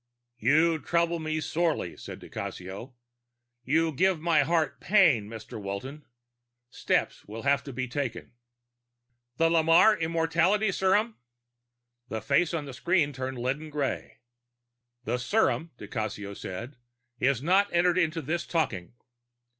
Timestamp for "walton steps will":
5.61-7.43